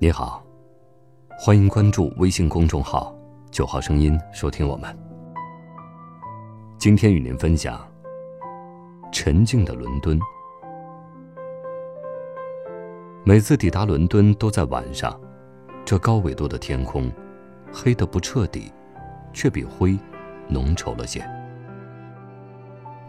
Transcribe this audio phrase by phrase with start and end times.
[0.00, 0.40] 你好，
[1.36, 3.12] 欢迎关注微信公众号
[3.50, 4.96] “九号声音”，收听我们。
[6.78, 7.84] 今天与您分享
[9.10, 10.16] 沉静的伦敦。
[13.24, 15.20] 每次抵达伦敦都在晚上，
[15.84, 17.10] 这高纬度的天空
[17.72, 18.72] 黑得不彻底，
[19.32, 19.98] 却比灰
[20.46, 21.28] 浓稠了些。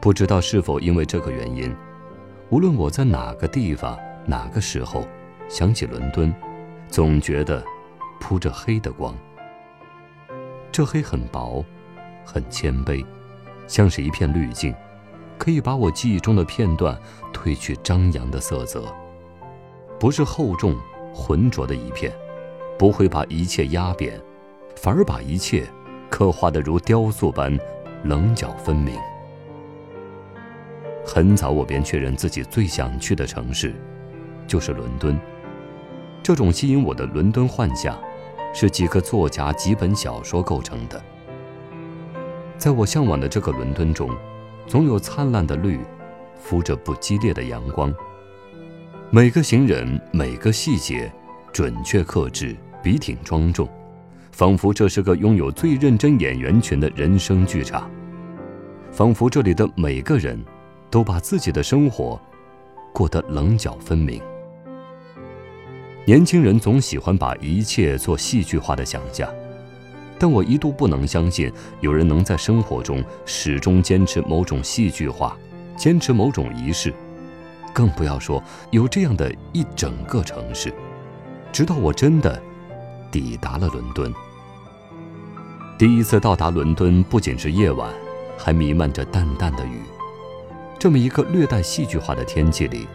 [0.01, 1.71] 不知道是否因为这个原因，
[2.49, 3.95] 无论我在哪个地方、
[4.25, 5.05] 哪个时候
[5.47, 6.33] 想起伦敦。
[6.89, 7.63] 总觉得
[8.19, 9.15] 铺着黑的光，
[10.71, 11.63] 这黑很薄，
[12.25, 13.05] 很谦卑，
[13.67, 14.73] 像是一片滤镜，
[15.37, 16.99] 可以把我记忆中的片段
[17.31, 18.91] 褪去张扬的色泽。
[19.99, 20.75] 不是厚重
[21.13, 22.11] 浑浊的一片，
[22.77, 24.19] 不会把一切压扁，
[24.75, 25.67] 反而把一切
[26.09, 27.55] 刻画得如雕塑般
[28.03, 28.97] 棱角分明。
[31.05, 33.75] 很早我便确认自己最想去的城市，
[34.47, 35.19] 就是伦敦。
[36.21, 37.97] 这种吸引我的伦敦幻想，
[38.53, 41.01] 是几个作家几本小说构成的。
[42.57, 44.09] 在我向往的这个伦敦中，
[44.67, 45.79] 总有灿烂的绿，
[46.35, 47.93] 敷着不激烈的阳光。
[49.09, 51.11] 每个行人，每个细节，
[51.51, 53.67] 准确克制，笔挺庄重，
[54.31, 57.89] 仿佛这是个拥有最认真演员群的人生剧场。
[58.91, 60.43] 仿佛这里的每个人，
[60.91, 62.19] 都把自己的生活，
[62.93, 64.21] 过得棱角分明。
[66.09, 69.29] 年轻人总喜欢把一切做戏剧化的想象，
[70.17, 75.37] 但我一度不能相信有人能在生活中始终坚持某种戏剧化，
[75.77, 76.91] 坚持某种仪式，
[77.75, 80.73] 更不要说有这样的一整个城市。
[81.51, 82.41] 直到我真的
[83.11, 84.11] 抵达了伦敦，
[85.77, 87.87] 第一次到达伦敦，不仅是夜晚，
[88.35, 89.79] 还弥漫着淡淡的雨。
[90.79, 92.87] 这么一个略带戏剧化的天气里。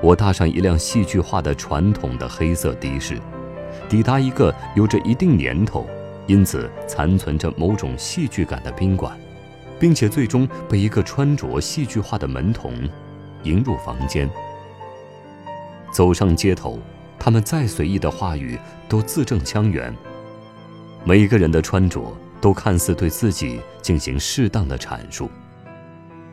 [0.00, 3.20] 我搭上一辆戏剧化的传统的黑色的士，
[3.88, 5.86] 抵达一个有着一定年头，
[6.26, 9.18] 因此残存着某种戏剧感的宾馆，
[9.80, 12.72] 并且最终被一个穿着戏剧化的门童
[13.42, 14.30] 迎入房间。
[15.90, 16.78] 走上街头，
[17.18, 18.56] 他们再随意的话语
[18.88, 19.92] 都字正腔圆，
[21.04, 25.28] 每一个人的穿着都看似对自己进行适当的阐述。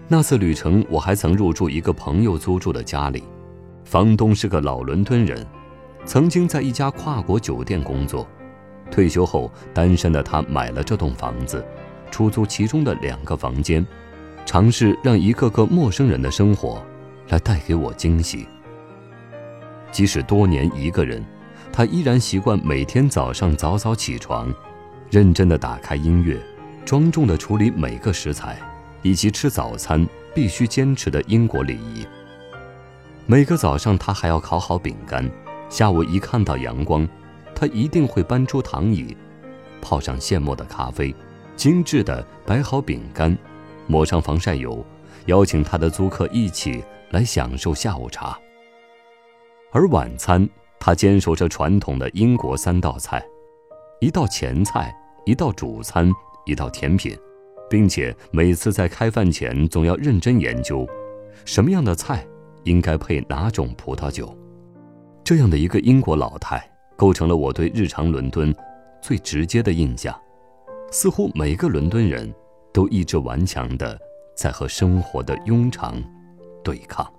[0.07, 3.23] 那次旅程，我还曾入住一个朋友租住的家里。
[3.85, 5.45] 房东是个老伦敦人，
[6.05, 8.27] 曾经在一家跨国酒店工作。
[8.89, 11.63] 退休后，单身的他买了这栋房子，
[12.09, 13.85] 出租其中的两个房间，
[14.43, 16.83] 尝试让一个个陌生人的生活
[17.29, 18.47] 来带给我惊喜。
[19.91, 21.23] 即使多年一个人，
[21.71, 24.51] 他依然习惯每天早上早早起床，
[25.11, 26.41] 认真地打开音乐，
[26.83, 28.57] 庄重地处理每个食材，
[29.03, 32.03] 以及吃早餐必须坚持的英国礼仪。
[33.27, 35.27] 每个早上，他还要烤好饼干。
[35.67, 37.07] 下午一看到阳光，
[37.55, 39.17] 他一定会搬出躺椅，
[39.81, 41.13] 泡上现磨的咖啡，
[41.55, 43.35] 精致的摆好饼干，
[43.87, 44.85] 抹上防晒油，
[45.25, 48.37] 邀请他的租客一起来享受下午茶。
[49.71, 50.47] 而晚餐，
[50.79, 53.25] 他坚守着传统的英国三道菜：
[54.01, 56.11] 一道前菜，一道主餐，
[56.45, 57.17] 一道甜品，
[57.71, 60.87] 并且每次在开饭前总要认真研究，
[61.43, 62.23] 什么样的菜。
[62.65, 64.35] 应该配哪种葡萄酒？
[65.23, 66.63] 这样的一个英国老太，
[66.95, 68.53] 构成了我对日常伦敦
[69.01, 70.15] 最直接的印象。
[70.91, 72.31] 似乎每个伦敦人
[72.71, 73.97] 都意志顽强地
[74.35, 76.01] 在和生活的庸常
[76.63, 77.11] 对抗。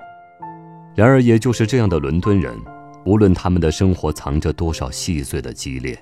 [0.94, 2.56] 然而，也就是这样的伦敦人，
[3.04, 5.98] 无论他们的生活藏着多少细碎的激烈，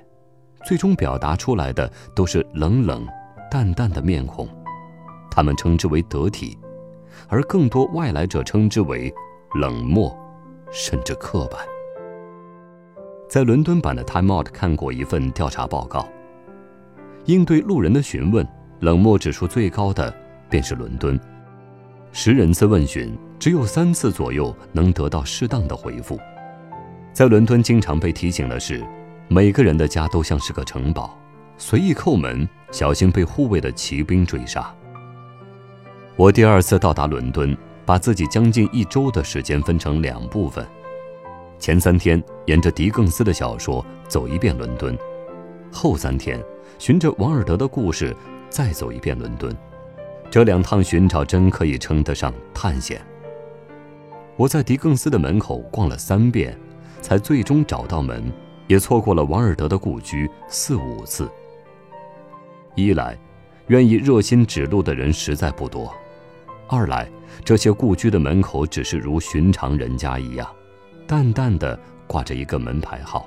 [0.65, 3.07] 最终表达出来的都是冷冷
[3.51, 4.47] 淡淡的面孔。
[5.31, 6.57] 他们称之为得体，
[7.29, 9.13] 而更多外来者称之为。
[9.55, 10.13] 冷漠，
[10.73, 11.61] 甚至刻板。
[13.29, 16.09] 在伦敦版的《Time Out》看过一份调查报告，
[17.27, 18.45] 应对路人的询问，
[18.81, 20.13] 冷漠指数最高的
[20.51, 21.19] 便是伦敦。
[22.11, 26.19] 十人次问询，只有三次左右能得到适当的回复。
[27.13, 28.85] 在伦敦，经常被提醒的是，
[29.29, 31.17] 每个人的家都像是个城堡，
[31.59, 34.75] 随意叩门，小心被护卫的骑兵追杀。
[36.17, 37.57] 我第二次到达伦敦。
[37.87, 40.67] 把自己将近一周的时间分成两部分。
[41.59, 44.97] 前三天沿着狄更斯的小说走一遍伦敦，
[45.73, 46.43] 后三天
[46.79, 48.15] 循着王尔德的故事
[48.51, 49.55] 再走一遍伦敦。
[50.31, 53.01] 这两趟寻找真可以称得上探险。
[54.37, 56.59] 我在狄更斯的门口逛了三遍，
[57.01, 58.33] 才最终找到门，
[58.67, 61.31] 也错过了王尔德的故居四五次。
[62.75, 63.17] 一来，
[63.69, 65.89] 愿意热心指路的人实在不多；
[66.67, 67.09] 二来，
[67.43, 70.47] 这些故居的门口只是如寻常人家一样，
[71.07, 73.27] 淡淡的挂着一个门牌号。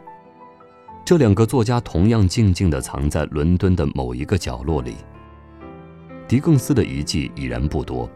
[1.04, 4.96] 这两个作家同样静静地藏在伦敦的某一个角落里。
[6.28, 8.10] 狄更斯的遗迹已然不多，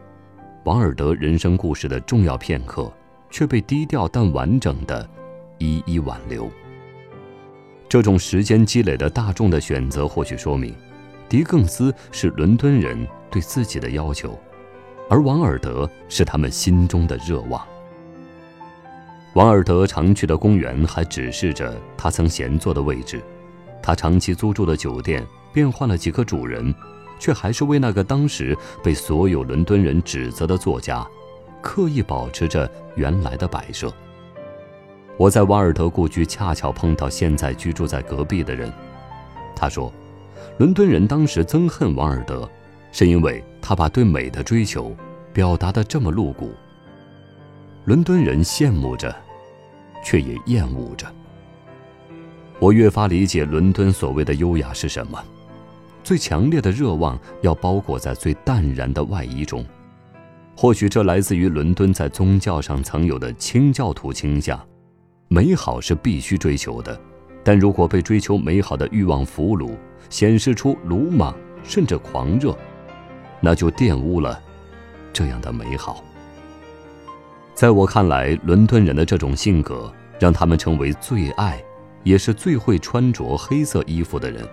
[0.64, 2.92] 王尔德人生故事的重要片刻
[3.30, 5.08] 却被低调但完整的
[5.58, 6.50] 一一挽留。
[7.88, 10.74] 这种时间积累的大众的选择，或许说明，
[11.28, 14.38] 狄更斯是伦敦人对自己的要求，
[15.12, 17.62] 而王尔德是他们心中的热望。
[19.34, 23.22] 王尔德常去的公园还指示着他曾闲坐的位置，
[23.82, 25.22] 他长期租住的酒店
[25.52, 26.74] 变换了几个主人。
[27.18, 31.06] 却还是为那个当时被所有伦敦人指责的作家，
[31.60, 33.92] 刻意保持着原来的摆设。
[35.16, 38.72] 我在瓦尔德故居恰巧碰到现在居住在隔壁的人，
[39.54, 39.92] 他说，
[40.58, 42.50] 伦敦人当时憎恨王尔德，
[42.90, 44.94] 是因为他把对美的追求
[45.32, 46.52] 表达的这么露骨。
[47.86, 49.14] 伦敦人羡慕着，
[50.04, 51.06] 却也厌恶着。
[52.58, 55.24] 我越发理解伦敦所谓的优雅是什么。
[56.04, 59.64] 最强烈的热望要包裹在最淡然的外衣中，
[60.56, 64.60] 或许这来自于伦敦在宗教上曾有的清教徒倾向。
[65.28, 67.00] 美好是必须追求的，
[67.42, 69.76] 但如果被追求美好的欲望俘虏，
[70.10, 72.56] 显示出鲁莽甚至狂热，
[73.42, 74.40] 那就玷污了
[75.12, 76.02] 这样的美好。
[77.54, 81.62] 在我看来，伦敦人的这种性格让他们成为最爱，
[82.04, 84.48] 也是最会穿着黑色衣服的人。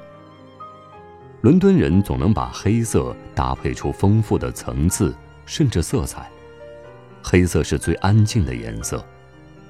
[1.42, 5.16] 伦敦人总能把黑色搭配出丰富的层次，
[5.46, 6.30] 甚至色彩。
[7.24, 9.06] 黑色是最安静的颜色，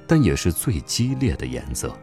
[0.06, 1.94] 但也是最激烈的颜色。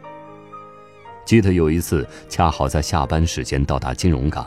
[1.26, 4.46] 记得有一次，恰好在下班时间到达金融港，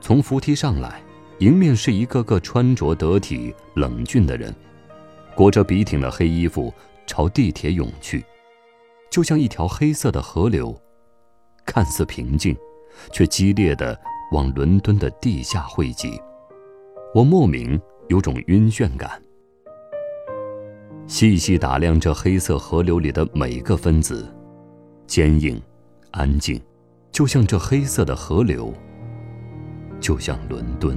[0.00, 1.00] 从扶梯上来，
[1.40, 4.54] 迎面是一个个穿着得体、冷峻的人，
[5.34, 6.72] 裹着笔挺的黑衣服，
[7.06, 8.22] 朝地铁涌去，
[9.10, 10.78] 就像一条黑色的河流，
[11.64, 12.54] 看似平静，
[13.10, 13.98] 却激烈的。
[14.32, 16.16] 往伦敦的地下汇集，
[17.12, 19.20] 我莫名有种晕眩感。
[21.08, 24.32] 细细打量这黑色河流里的每个分子，
[25.04, 25.60] 坚硬、
[26.12, 26.62] 安静，
[27.10, 28.72] 就像这黑色的河流，
[29.98, 30.96] 就像伦敦。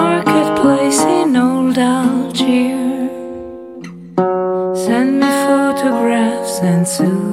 [6.63, 7.30] And of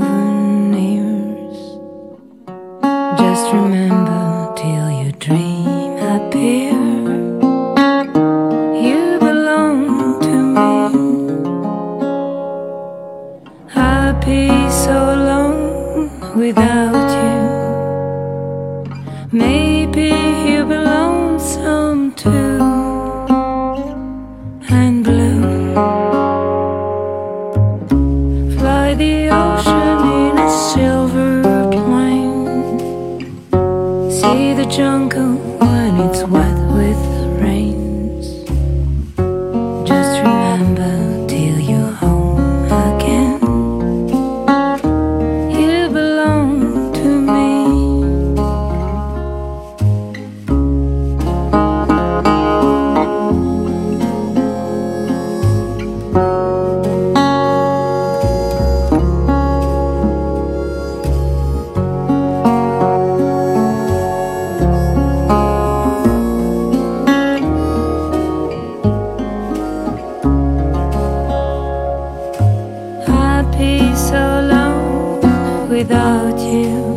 [73.99, 76.88] so long without you.